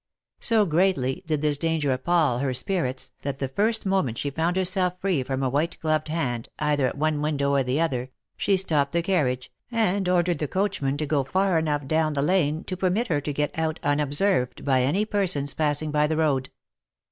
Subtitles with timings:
[0.39, 4.99] So greatly did this danger appal her spirits, that the first moment she found herself
[4.99, 8.93] free from a white gloved hand either at one window or the other, she stopped
[8.93, 12.75] the car riage, and ordered the coachman to go far enough down the lane to
[12.75, 16.49] permit her to get out unobserved by any persons passing by the road.